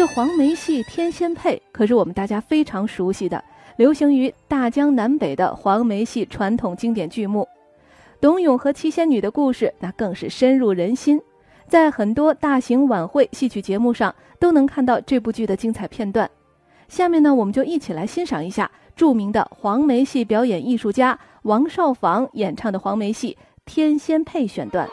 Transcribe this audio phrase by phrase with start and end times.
[0.00, 3.44] 这黄梅戏《天仙配》可是我们大家非常熟悉的，
[3.76, 7.46] 流行于大江南北的黄梅戏传统经典剧目。
[8.18, 11.20] 董永和七仙女的故事，那更是深入人心，
[11.68, 16.30] 在很多大型晚会戏曲节目上都能看到这部剧的精彩片段。
[16.88, 23.36] 下面呢，我们就一起来欣赏一下著名的黄梅戏表演艺术家王少舫演唱的黄梅戏
[23.66, 24.88] 《天仙配》选段。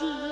[0.00, 0.29] tea.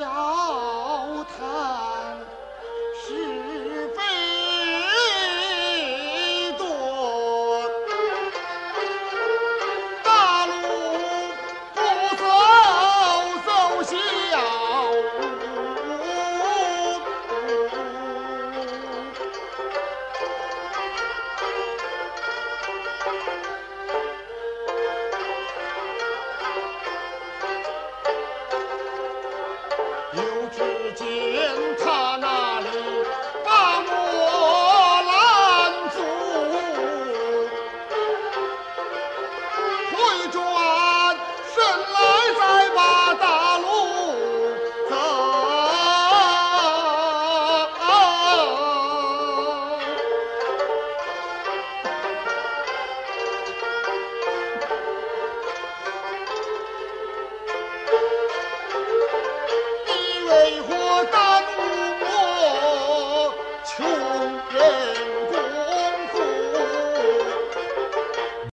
[30.99, 31.78] 减